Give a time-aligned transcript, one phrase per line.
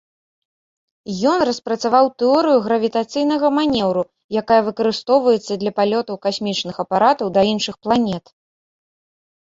[1.31, 4.03] Ён распрацаваў тэорыю гравітацыйнага манеўру,
[4.43, 8.25] якая выкарыстоўваецца для палётаў касмічных апаратаў да іншых планет.